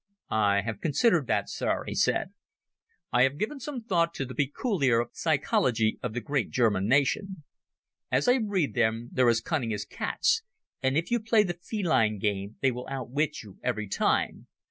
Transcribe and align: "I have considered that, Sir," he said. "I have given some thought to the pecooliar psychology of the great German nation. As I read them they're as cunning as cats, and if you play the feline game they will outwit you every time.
"I 0.31 0.61
have 0.61 0.81
considered 0.81 1.27
that, 1.27 1.47
Sir," 1.47 1.83
he 1.85 1.93
said. 1.93 2.33
"I 3.13 3.21
have 3.21 3.37
given 3.37 3.59
some 3.59 3.83
thought 3.83 4.15
to 4.15 4.25
the 4.25 4.33
pecooliar 4.33 5.05
psychology 5.13 5.99
of 6.01 6.15
the 6.15 6.19
great 6.21 6.49
German 6.49 6.87
nation. 6.87 7.43
As 8.11 8.27
I 8.27 8.37
read 8.43 8.73
them 8.73 9.09
they're 9.11 9.29
as 9.29 9.41
cunning 9.41 9.71
as 9.73 9.85
cats, 9.85 10.41
and 10.81 10.97
if 10.97 11.11
you 11.11 11.19
play 11.19 11.43
the 11.43 11.59
feline 11.61 12.17
game 12.17 12.55
they 12.61 12.71
will 12.71 12.87
outwit 12.89 13.43
you 13.43 13.59
every 13.61 13.87
time. 13.87 14.47